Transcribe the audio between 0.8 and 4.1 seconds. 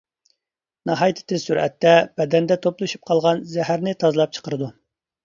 ناھايىتى تېز سۈرئەتتە بەدەندە توپلىشىپ قالغان زەھەرنى